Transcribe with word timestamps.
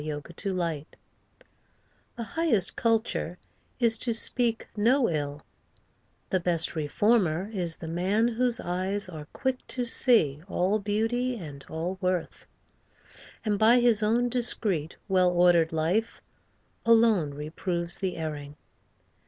TRUE 0.03 0.19
CULTURE 0.21 0.87
The 2.15 2.23
highest 2.23 2.75
culture 2.75 3.37
is 3.79 3.99
to 3.99 4.15
speak 4.15 4.67
no 4.75 5.07
ill, 5.07 5.43
The 6.31 6.39
best 6.39 6.75
reformer 6.75 7.51
is 7.53 7.77
the 7.77 7.87
man 7.87 8.27
whose 8.27 8.59
eyes 8.59 9.07
Are 9.09 9.27
quick 9.31 9.57
to 9.67 9.85
see 9.85 10.41
all 10.49 10.79
beauty 10.79 11.35
and 11.37 11.63
all 11.69 11.99
worth; 12.01 12.47
And 13.45 13.59
by 13.59 13.79
his 13.79 14.01
own 14.01 14.27
discreet, 14.27 14.95
well 15.07 15.29
ordered 15.29 15.71
life, 15.71 16.19
Alone 16.83 17.35
reproves 17.35 17.99
the 17.99 18.17
erring. 18.17 18.55